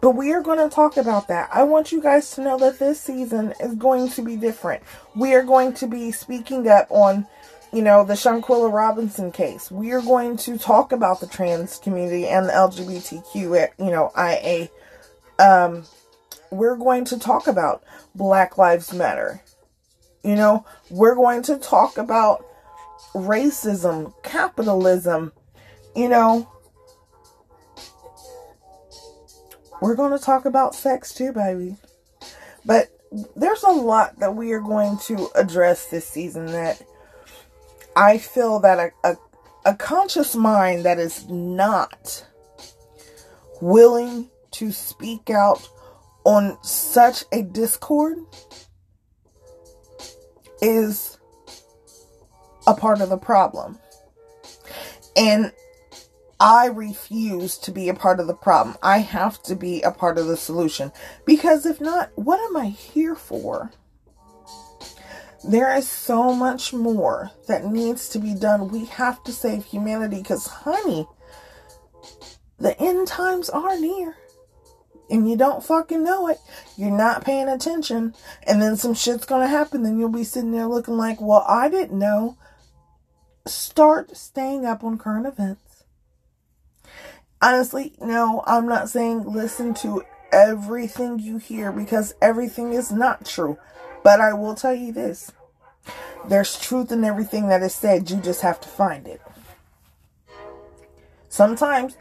[0.00, 1.50] But we are going to talk about that.
[1.52, 4.82] I want you guys to know that this season is going to be different.
[5.14, 7.26] We are going to be speaking up on,
[7.72, 9.70] you know, the Shanquella Robinson case.
[9.70, 14.70] We are going to talk about the trans community and the LGBTQ, you know, IA.
[15.38, 15.84] Um,
[16.50, 19.42] we're going to talk about Black Lives Matter.
[20.24, 22.44] You know, we're going to talk about
[23.14, 25.32] racism, capitalism,
[25.94, 26.48] you know,
[29.80, 31.76] we're going to talk about sex too, baby.
[32.64, 32.88] But
[33.36, 36.82] there's a lot that we are going to address this season that
[37.96, 39.16] I feel that a, a,
[39.66, 42.26] a conscious mind that is not
[43.60, 45.68] willing to speak out
[46.24, 48.18] on such a discord
[50.60, 51.18] is
[52.66, 53.78] a part of the problem.
[55.16, 55.52] And
[56.42, 58.76] I refuse to be a part of the problem.
[58.82, 60.90] I have to be a part of the solution.
[61.24, 63.70] Because if not, what am I here for?
[65.48, 68.70] There is so much more that needs to be done.
[68.70, 71.06] We have to save humanity because, honey,
[72.58, 74.16] the end times are near.
[75.08, 76.38] And you don't fucking know it.
[76.76, 78.16] You're not paying attention.
[78.48, 79.84] And then some shit's gonna happen.
[79.84, 82.36] Then you'll be sitting there looking like, well, I didn't know.
[83.46, 85.71] Start staying up on current events
[87.42, 93.58] honestly, no, I'm not saying listen to everything you hear because everything is not true.
[94.02, 95.32] But I will tell you this
[96.28, 99.20] there's truth in everything that is said, you just have to find it.
[101.28, 101.96] Sometimes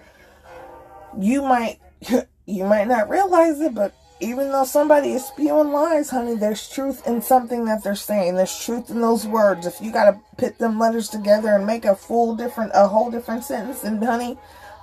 [1.19, 1.79] you might
[2.45, 7.07] you might not realize it, but even though somebody is spewing lies, honey, there's truth
[7.07, 8.35] in something that they're saying.
[8.35, 9.65] There's truth in those words.
[9.65, 13.43] If you gotta put them letters together and make a full different a whole different
[13.43, 14.37] sentence, and honey,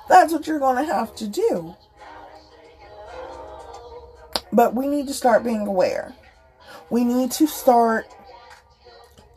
[0.08, 1.74] that's what you're going to have to do.
[4.52, 6.14] But we need to start being aware.
[6.90, 8.06] We need to start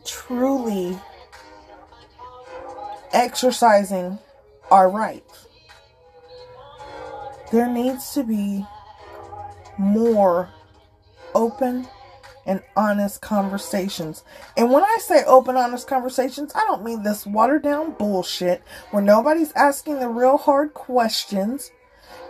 [0.04, 0.98] truly
[3.12, 4.18] exercising
[4.70, 5.46] our rights.
[7.52, 8.64] There needs to be
[9.78, 10.48] more
[11.34, 11.86] open
[12.46, 14.24] and honest conversations.
[14.56, 19.02] And when I say open, honest conversations, I don't mean this watered down bullshit where
[19.02, 21.70] nobody's asking the real hard questions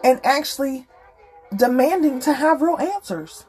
[0.04, 0.86] and actually
[1.54, 3.46] demanding to have real answers.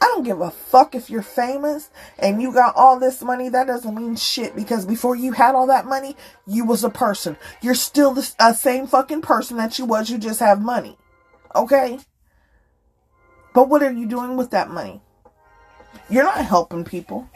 [0.00, 3.48] I don't give a fuck if you're famous and you got all this money.
[3.48, 7.36] That doesn't mean shit because before you had all that money, you was a person.
[7.60, 10.08] You're still the uh, same fucking person that you was.
[10.08, 10.96] You just have money.
[11.54, 11.98] Okay?
[13.54, 15.02] But what are you doing with that money?
[16.10, 17.28] You're not helping people.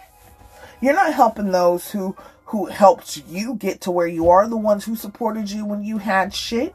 [0.81, 4.85] You're not helping those who who helped you get to where you are, the ones
[4.85, 6.75] who supported you when you had shit.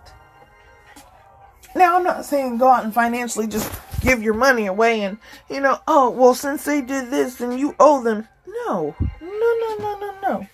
[1.75, 5.61] Now, I'm not saying go out and financially just give your money away and, you
[5.61, 8.27] know, oh, well, since they did this, then you owe them.
[8.47, 10.47] No, no, no, no, no, no.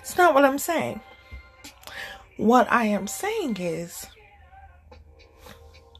[0.00, 1.00] It's not what I'm saying.
[2.38, 4.06] What I am saying is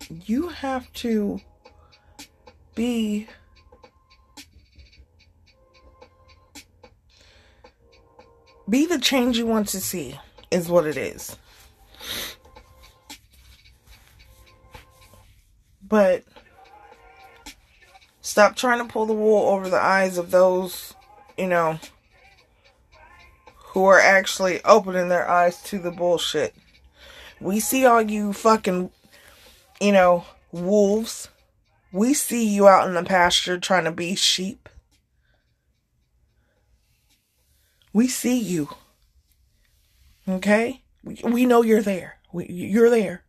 [0.09, 1.41] you have to
[2.77, 3.27] be.
[8.69, 10.21] Be the change you want to see
[10.53, 11.37] is what it is.
[15.89, 16.25] But
[18.21, 20.95] stop trying to pull the wool over the eyes of those
[21.39, 21.79] you know
[23.57, 26.55] who are actually opening their eyes to the bullshit.
[27.41, 28.91] We see all you fucking
[29.81, 31.29] you know wolves
[31.93, 34.69] we see you out in the pasture trying to be sheep.
[37.93, 38.69] We see you.
[40.29, 40.83] Okay?
[41.03, 42.19] We, know you're there.
[42.35, 43.23] You're there.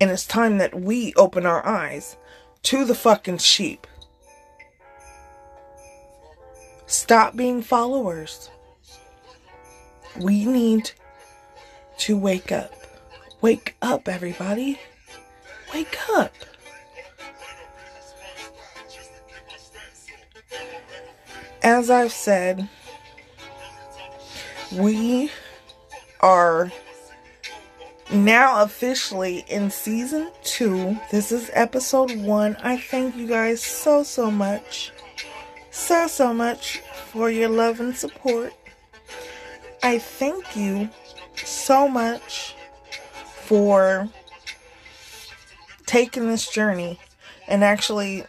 [0.00, 2.16] And it's time that we open our eyes
[2.64, 3.86] to the fucking sheep.
[6.86, 8.50] Stop being followers.
[10.18, 10.90] We need
[11.98, 12.74] to wake up.
[13.40, 14.80] Wake up, everybody.
[15.72, 16.34] Wake up.
[21.62, 22.68] As I've said,
[24.72, 25.30] we
[26.20, 26.72] are
[28.12, 30.98] now officially in season two.
[31.10, 32.56] This is episode one.
[32.62, 34.92] I thank you guys so, so much.
[35.70, 36.78] So, so much
[37.12, 38.52] for your love and support.
[39.82, 40.90] I thank you
[41.36, 42.54] so much
[43.24, 44.08] for
[45.92, 46.98] taking this journey
[47.46, 48.24] and actually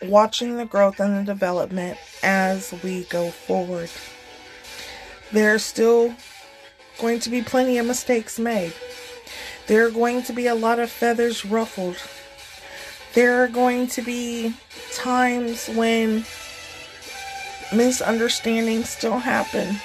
[0.00, 3.90] watching the growth and the development as we go forward.
[5.30, 6.14] There are still
[6.98, 8.72] going to be plenty of mistakes made.
[9.66, 11.98] There are going to be a lot of feathers ruffled.
[13.12, 14.54] There are going to be
[14.94, 16.24] times when
[17.74, 19.76] misunderstandings still happen.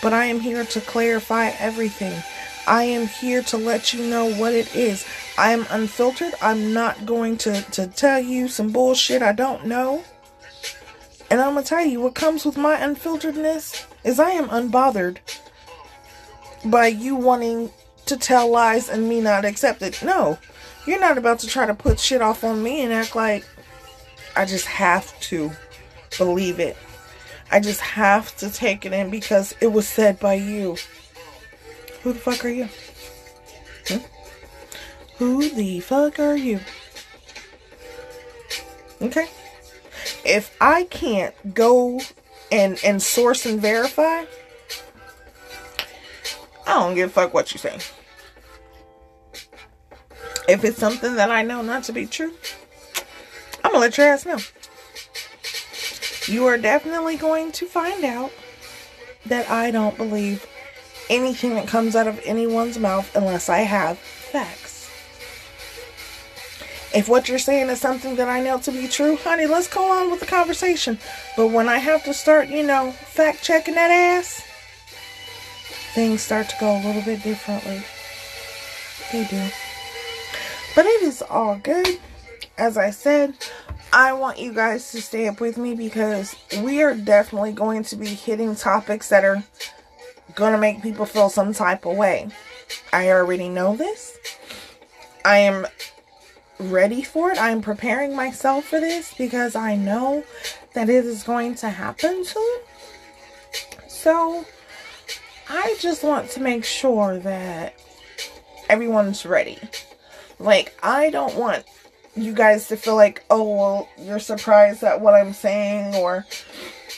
[0.00, 2.22] But I am here to clarify everything.
[2.68, 5.04] I am here to let you know what it is.
[5.38, 6.34] I am unfiltered.
[6.40, 10.04] I'm not going to, to tell you some bullshit I don't know.
[11.30, 15.18] And I'm going to tell you what comes with my unfilteredness is I am unbothered
[16.64, 17.70] by you wanting
[18.06, 20.02] to tell lies and me not accept it.
[20.02, 20.38] No,
[20.86, 23.44] you're not about to try to put shit off on me and act like
[24.36, 25.50] I just have to
[26.16, 26.76] believe it.
[27.50, 30.76] I just have to take it in because it was said by you.
[32.02, 32.68] Who the fuck are you?
[35.18, 36.60] Who the fuck are you?
[39.00, 39.28] Okay.
[40.24, 42.00] If I can't go
[42.52, 44.24] and and source and verify,
[46.66, 47.78] I don't give a fuck what you say.
[50.48, 52.32] If it's something that I know not to be true,
[53.64, 54.38] I'm gonna let your ass know.
[56.28, 58.32] You are definitely going to find out
[59.26, 60.46] that I don't believe
[61.08, 64.65] anything that comes out of anyone's mouth unless I have facts.
[66.96, 69.84] If what you're saying is something that I know to be true, honey, let's go
[69.84, 70.98] on with the conversation.
[71.36, 74.42] But when I have to start, you know, fact checking that ass,
[75.92, 77.82] things start to go a little bit differently.
[79.12, 79.50] They do.
[80.74, 81.98] But it is all good.
[82.56, 83.34] As I said,
[83.92, 87.96] I want you guys to stay up with me because we are definitely going to
[87.96, 89.44] be hitting topics that are
[90.34, 92.28] going to make people feel some type of way.
[92.90, 94.16] I already know this.
[95.26, 95.66] I am
[96.58, 97.38] ready for it.
[97.38, 100.24] I'm preparing myself for this because I know
[100.74, 102.58] that it is going to happen soon.
[103.88, 104.44] So,
[105.48, 107.74] I just want to make sure that
[108.68, 109.58] everyone's ready.
[110.38, 111.64] Like, I don't want
[112.14, 116.26] you guys to feel like, oh, well, you're surprised at what I'm saying or,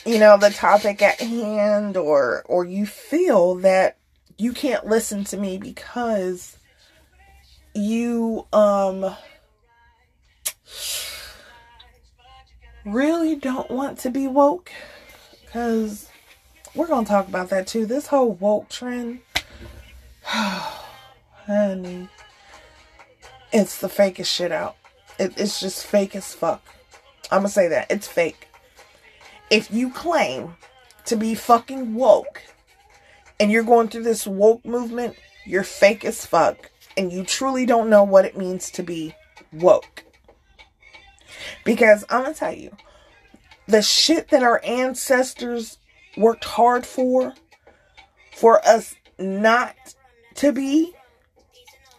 [0.05, 3.97] you know, the topic at hand or, or you feel that
[4.37, 6.57] you can't listen to me because
[7.75, 9.15] you, um,
[12.85, 14.71] really don't want to be woke
[15.45, 16.09] because
[16.75, 17.85] we're going to talk about that too.
[17.85, 19.19] This whole woke trend,
[20.23, 22.09] honey,
[23.51, 24.75] it's the fakest shit out.
[25.17, 26.63] It, it's just fake as fuck.
[27.31, 27.91] I'm going to say that.
[27.91, 28.47] It's fake.
[29.49, 30.55] If you claim
[31.05, 32.43] to be fucking woke
[33.39, 35.15] and you're going through this woke movement,
[35.45, 39.15] you're fake as fuck and you truly don't know what it means to be
[39.51, 40.03] woke.
[41.63, 42.75] Because I'm going to tell you,
[43.67, 45.77] the shit that our ancestors
[46.17, 47.33] worked hard for,
[48.35, 49.75] for us not
[50.35, 50.93] to be,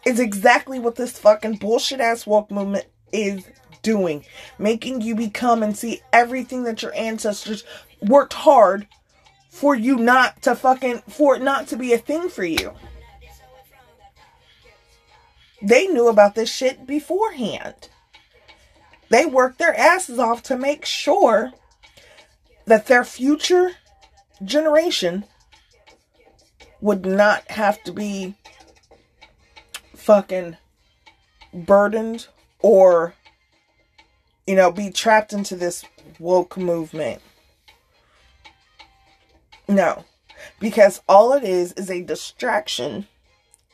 [0.04, 3.44] is exactly what this fucking bullshit ass woke movement is
[3.82, 4.24] doing.
[4.58, 7.64] Making you become and see everything that your ancestors
[8.00, 8.86] worked hard
[9.50, 12.72] for you not to fucking, for it not to be a thing for you.
[15.62, 17.90] They knew about this shit beforehand.
[19.10, 21.52] They worked their asses off to make sure
[22.66, 23.72] that their future
[24.44, 25.24] generation
[26.80, 28.34] would not have to be
[29.94, 30.56] fucking
[31.52, 32.28] burdened
[32.60, 33.14] or
[34.46, 35.84] you know be trapped into this
[36.18, 37.20] woke movement.
[39.68, 40.04] No
[40.58, 43.06] because all it is is a distraction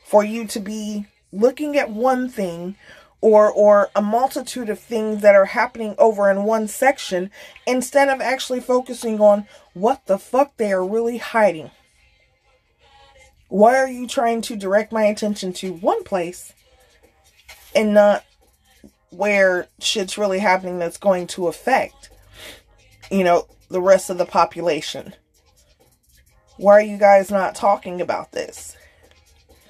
[0.03, 2.75] for you to be looking at one thing
[3.21, 7.31] or or a multitude of things that are happening over in one section
[7.65, 11.71] instead of actually focusing on what the fuck they are really hiding.
[13.49, 16.53] Why are you trying to direct my attention to one place
[17.73, 18.23] and not
[19.09, 22.09] where shit's really happening that's going to affect,
[23.09, 25.13] you know, the rest of the population?
[26.57, 28.75] Why are you guys not talking about this?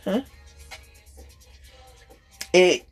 [0.05, 0.19] Hmm?
[2.53, 2.87] It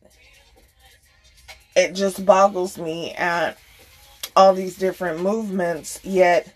[1.76, 3.58] it just boggles me at
[4.36, 6.54] all these different movements, yet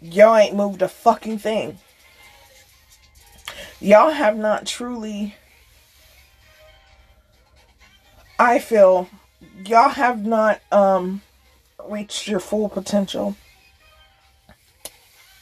[0.00, 1.78] y'all ain't moved a fucking thing.
[3.80, 5.34] Y'all have not truly
[8.38, 9.08] I feel
[9.64, 11.22] y'all have not um
[11.88, 13.36] reached your full potential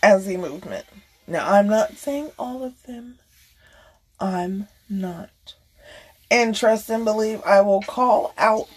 [0.02, 0.86] as a movement.
[1.26, 3.18] Now, I'm not saying all of them.
[4.20, 5.30] I'm not.
[6.30, 8.68] And trust and believe I will call out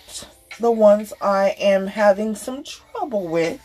[0.59, 3.59] the ones I am having some trouble with.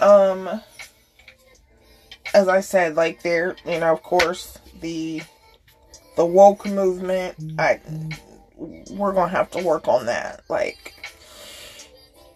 [0.00, 0.62] Um
[2.34, 5.22] as I said, like there, you know, of course, the
[6.16, 7.80] the woke movement, I
[8.56, 10.42] we're gonna have to work on that.
[10.48, 10.94] Like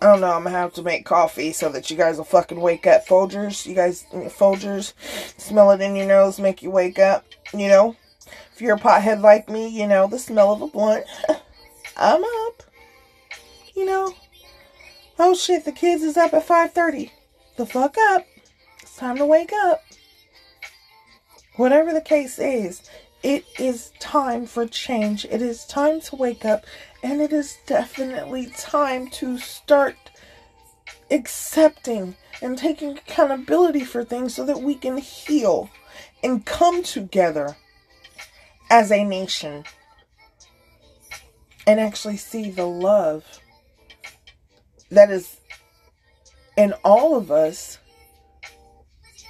[0.01, 2.61] I don't know, I'm gonna have to make coffee so that you guys will fucking
[2.61, 3.07] wake up.
[3.07, 4.93] Folgers, you guys, Folgers,
[5.41, 7.97] smell it in your nose, make you wake up, you know?
[8.57, 11.05] If you're a pothead like me, you know, the smell of a blunt,
[11.99, 12.63] I'm up.
[13.75, 14.15] You know?
[15.19, 17.11] Oh shit, the kids is up at 5.30.
[17.59, 18.27] The fuck up.
[18.81, 19.83] It's time to wake up.
[21.57, 22.89] Whatever the case is,
[23.23, 25.27] it is time for change.
[25.27, 26.65] It is time to wake up,
[27.03, 29.97] and it is definitely time to start
[31.11, 35.69] accepting and taking accountability for things so that we can heal
[36.25, 37.55] and come together
[38.71, 39.64] as a nation
[41.67, 43.41] and actually see the love
[44.91, 45.41] that is
[46.57, 47.79] in all of us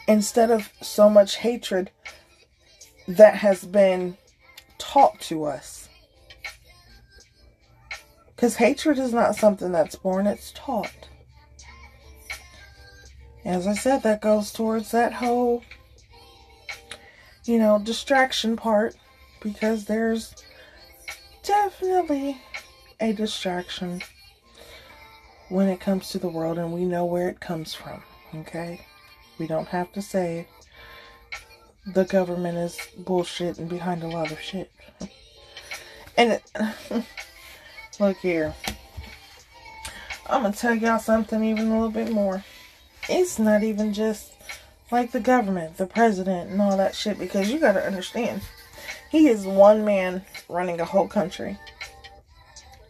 [0.07, 1.91] instead of so much hatred
[3.09, 4.17] that has been
[4.79, 5.89] taught to us.
[8.27, 11.09] Because hatred is not something that's born, it's taught.
[13.45, 15.63] As I said, that goes towards that whole,
[17.45, 18.97] you know, distraction part.
[19.47, 20.35] Because there's
[21.45, 22.37] definitely
[22.99, 24.03] a distraction
[25.51, 28.03] when it comes to the world, and we know where it comes from,
[28.35, 28.85] okay?
[29.39, 30.49] We don't have to say
[31.87, 34.69] the government is bullshit and behind a lot of shit.
[36.17, 36.43] And it,
[38.01, 38.53] look here.
[40.29, 42.43] I'm gonna tell y'all something even a little bit more.
[43.09, 44.33] It's not even just
[44.91, 48.43] like the government, the president, and all that shit, because you gotta understand,
[49.17, 51.59] he is one man running a whole country.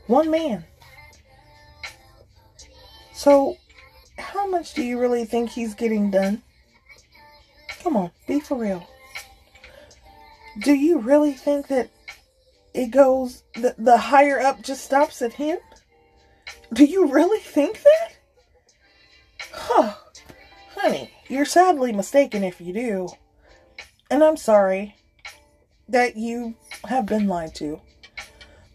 [0.09, 0.65] One man.
[3.13, 3.57] So,
[4.19, 6.43] how much do you really think he's getting done?
[7.81, 8.89] Come on, be for real.
[10.63, 11.91] Do you really think that
[12.75, 15.59] it goes, the, the higher up just stops at him?
[16.73, 18.17] Do you really think that?
[19.53, 19.95] Huh.
[20.77, 23.09] Honey, you're sadly mistaken if you do.
[24.11, 24.97] And I'm sorry
[25.89, 27.81] that you have been lied to.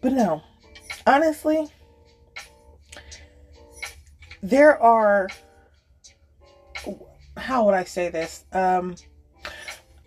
[0.00, 0.42] But no,
[1.06, 1.68] honestly,
[4.42, 5.28] there are
[7.36, 8.44] how would I say this?
[8.52, 8.96] Um,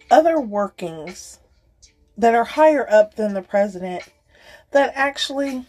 [0.10, 1.40] other workings
[2.18, 4.04] that are higher up than the president
[4.72, 5.66] that actually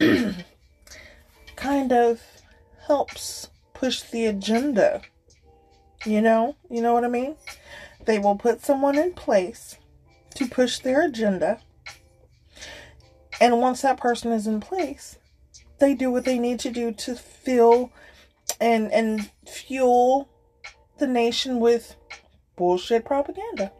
[1.56, 2.22] kind of
[2.86, 5.02] helps push the agenda.
[6.04, 6.56] You know?
[6.70, 7.36] You know what I mean?
[8.04, 9.76] They will put someone in place
[10.38, 11.60] to push their agenda.
[13.40, 15.18] And once that person is in place,
[15.78, 17.92] they do what they need to do to fill
[18.60, 20.28] and and fuel
[20.98, 21.96] the nation with
[22.56, 23.72] bullshit propaganda.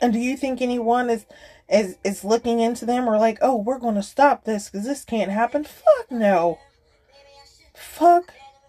[0.00, 1.26] And do you think anyone is
[1.68, 5.04] is is looking into them or like, oh, we're going to stop this because this
[5.04, 5.64] can't happen?
[5.64, 6.58] Fuck no.
[7.74, 8.07] Fuck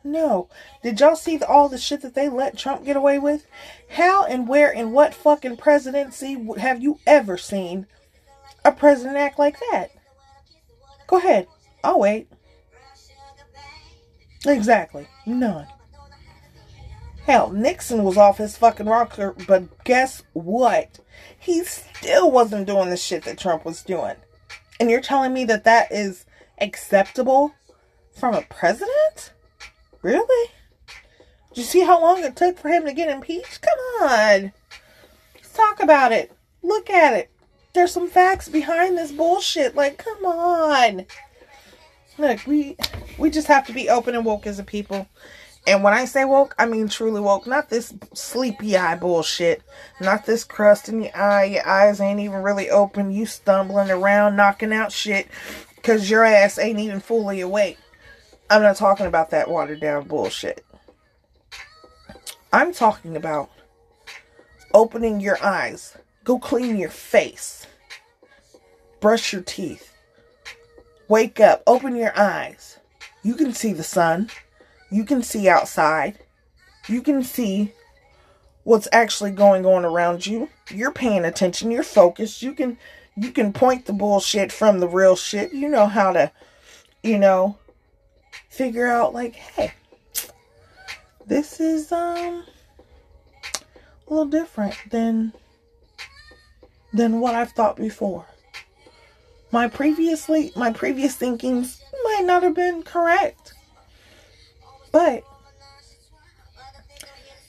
[0.04, 0.50] no.
[0.84, 3.46] Did y'all see the, all the shit that they let Trump get away with?
[3.90, 7.88] How and where and what fucking presidency have you ever seen
[8.64, 9.92] a president act like that?
[11.08, 11.48] Go ahead.
[11.84, 12.30] I'll wait.
[14.46, 15.08] Exactly.
[15.26, 15.68] None.
[17.26, 21.00] Hell, Nixon was off his fucking rocker, but guess what?
[21.38, 24.16] He still wasn't doing the shit that Trump was doing.
[24.80, 26.26] And you're telling me that that is
[26.60, 27.54] acceptable
[28.14, 29.34] from a president?
[30.02, 30.52] Really?
[31.50, 33.62] Did you see how long it took for him to get impeached?
[33.62, 34.54] Come on.
[35.36, 36.32] Let's talk about it.
[36.64, 37.30] Look at it.
[37.74, 39.76] There's some facts behind this bullshit.
[39.76, 41.06] Like, come on.
[42.18, 42.76] Look, we
[43.18, 45.08] we just have to be open and woke as a people.
[45.68, 47.46] And when I say woke, I mean truly woke.
[47.48, 49.62] Not this sleepy eye bullshit.
[50.02, 51.46] Not this crust in your eye.
[51.46, 53.12] Your eyes ain't even really open.
[53.12, 55.28] You stumbling around, knocking out shit
[55.76, 57.78] because your ass ain't even fully awake.
[58.50, 60.66] I'm not talking about that watered down bullshit.
[62.52, 63.50] I'm talking about
[64.74, 65.98] opening your eyes.
[66.24, 67.68] Go clean your face.
[69.00, 69.90] Brush your teeth
[71.10, 72.78] Wake up, open your eyes.
[73.24, 74.30] You can see the sun.
[74.92, 76.20] You can see outside.
[76.88, 77.74] You can see
[78.64, 80.50] what's actually going on around you.
[80.70, 82.44] You're paying attention, you're focused.
[82.44, 82.78] You can
[83.18, 85.52] you can point the bullshit from the real shit.
[85.52, 86.32] You know how to,
[87.02, 87.58] you know,
[88.60, 89.72] figure out like, hey,
[91.26, 92.44] this is um
[94.06, 95.32] a little different than
[96.92, 98.26] than what I've thought before.
[99.50, 103.54] My previously my previous thinkings might not have been correct.
[104.92, 105.24] But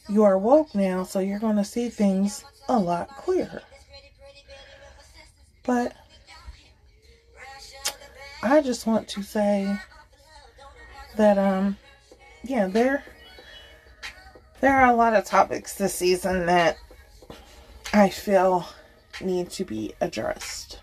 [0.08, 3.62] you are woke now, so you're going to see things a lot clearer.
[5.64, 5.92] But
[8.44, 9.76] I just want to say
[11.16, 11.76] that um
[12.42, 13.04] yeah, there
[14.60, 16.76] there are a lot of topics this season that
[17.92, 18.66] I feel
[19.20, 20.80] need to be addressed.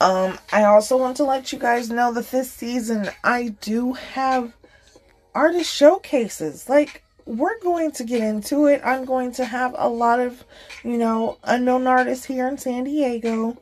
[0.00, 4.52] Um, I also want to let you guys know that this season I do have
[5.34, 6.68] artist showcases.
[6.68, 8.80] Like, we're going to get into it.
[8.84, 10.44] I'm going to have a lot of,
[10.82, 13.56] you know, unknown artists here in San Diego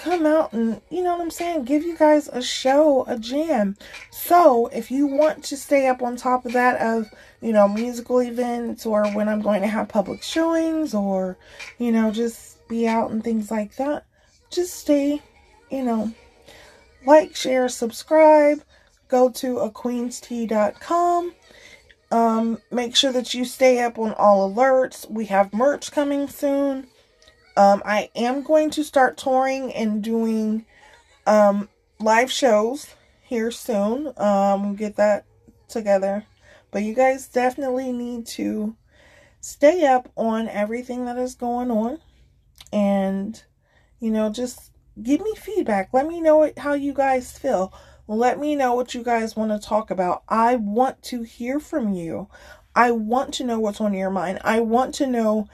[0.00, 3.76] come out and, you know what I'm saying, give you guys a show, a jam.
[4.10, 8.20] So, if you want to stay up on top of that, of, you know, musical
[8.22, 11.36] events or when I'm going to have public showings or,
[11.78, 14.06] you know, just be out and things like that,
[14.50, 15.22] just stay
[15.70, 16.12] you know,
[17.06, 18.62] like, share, subscribe.
[19.08, 21.32] Go to aqueenstea.com.
[22.12, 25.08] Um, make sure that you stay up on all alerts.
[25.08, 26.88] We have merch coming soon.
[27.56, 30.64] Um, I am going to start touring and doing
[31.26, 34.12] um, live shows here soon.
[34.16, 35.24] Um, get that
[35.68, 36.24] together.
[36.70, 38.76] But you guys definitely need to
[39.40, 41.98] stay up on everything that is going on.
[42.72, 43.42] And,
[43.98, 44.70] you know, just
[45.02, 45.90] give me feedback.
[45.92, 47.72] Let me know how you guys feel.
[48.06, 50.22] Let me know what you guys want to talk about.
[50.28, 52.28] I want to hear from you.
[52.74, 54.38] I want to know what's on your mind.
[54.42, 55.48] I want to know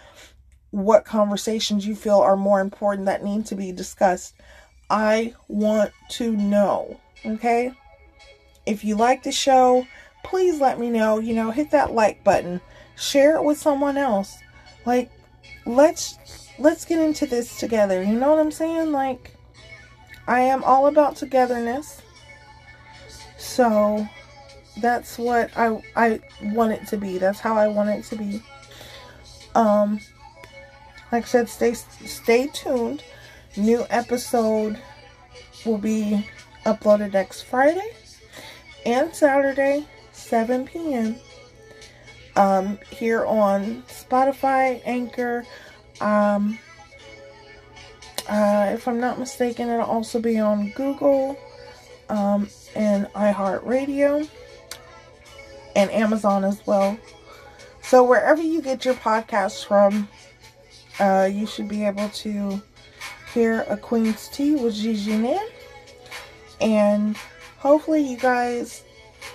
[0.71, 4.35] what conversations you feel are more important that need to be discussed.
[4.91, 7.01] I want to know.
[7.25, 7.73] Okay?
[8.67, 9.87] If you like the show,
[10.25, 11.19] please let me know.
[11.19, 12.61] You know, hit that like button.
[12.97, 14.39] Share it with someone else.
[14.85, 15.11] Like
[15.65, 16.19] let's
[16.59, 18.03] let's get into this together.
[18.03, 18.93] You know what I'm saying?
[18.93, 19.37] Like
[20.27, 22.03] I am all about togetherness.
[23.39, 24.07] So
[24.81, 27.19] that's what I I want it to be.
[27.19, 28.43] That's how I want it to be.
[29.55, 30.01] Um
[31.13, 33.03] like I said, stay stay tuned.
[33.57, 34.79] New episode
[35.65, 36.27] will be
[36.65, 37.91] uploaded next Friday
[38.85, 41.17] and Saturday, 7 p.m.
[42.37, 45.47] Um, here on Spotify, Anchor,
[46.01, 46.59] um,
[48.29, 51.39] uh, if I'm not mistaken, it'll also be on Google
[52.09, 54.29] um, and iHeartRadio
[55.75, 56.99] and Amazon as well.
[57.83, 60.09] So wherever you get your podcasts from,
[61.01, 62.61] uh, you should be able to
[63.35, 65.47] hear a Queen's Tea with Gigi Nan.
[66.61, 67.17] And
[67.59, 68.85] hopefully you guys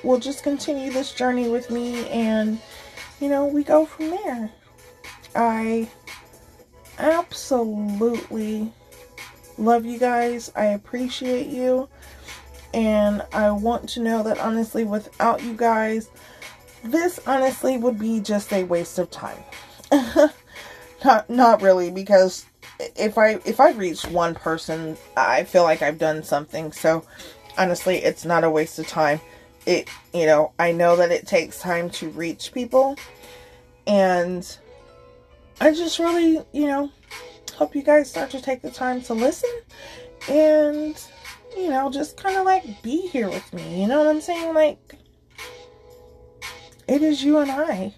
[0.03, 2.59] will just continue this journey with me and,
[3.19, 4.51] you know, we go from there.
[5.35, 5.87] I
[6.97, 8.71] absolutely
[9.57, 10.51] love you guys.
[10.55, 11.87] I appreciate you.
[12.73, 16.09] And I want to know that honestly, without you guys,
[16.83, 19.43] this honestly would be just a waste of time.
[21.03, 22.45] not not really because
[22.95, 26.71] if I if I reach one person, I feel like I've done something.
[26.71, 27.05] So
[27.57, 29.19] honestly, it's not a waste of time.
[29.65, 32.97] It you know, I know that it takes time to reach people
[33.87, 34.57] and
[35.59, 36.91] I just really, you know,
[37.55, 39.51] hope you guys start to take the time to listen
[40.27, 40.99] and,
[41.55, 43.81] you know, just kind of like be here with me.
[43.81, 44.53] You know what I'm saying?
[44.55, 44.95] Like,
[46.87, 47.93] it is you and I.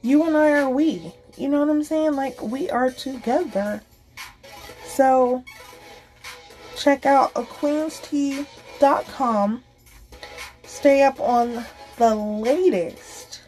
[0.00, 1.12] You and I are we.
[1.36, 2.14] You know what I'm saying?
[2.14, 3.82] Like, we are together.
[4.86, 5.42] So,
[6.76, 9.64] check out aqueenstea.com.
[10.64, 11.64] Stay up on
[11.96, 13.40] the latest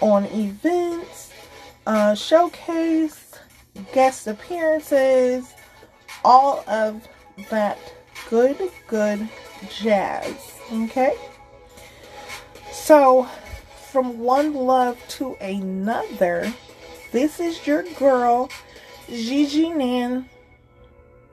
[0.00, 1.32] on events,
[1.86, 3.32] uh, showcase,
[3.92, 5.54] guest appearances,
[6.24, 7.06] all of
[7.50, 7.78] that
[8.28, 8.56] good,
[8.86, 9.28] good
[9.68, 10.54] jazz.
[10.72, 11.16] Okay?
[12.72, 13.28] So,
[13.90, 16.52] from one love to another,
[17.12, 18.48] this is your girl,
[19.08, 20.28] Gigi Nan,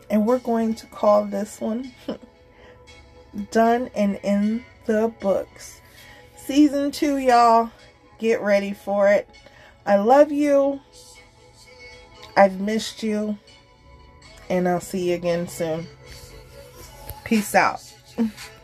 [0.10, 1.94] and we're going to call this one
[3.52, 5.82] Done and in the Books.
[6.36, 7.70] Season 2, y'all.
[8.20, 9.30] Get ready for it.
[9.86, 10.82] I love you.
[12.36, 13.38] I've missed you.
[14.50, 15.88] And I'll see you again soon.
[17.24, 17.82] Peace out.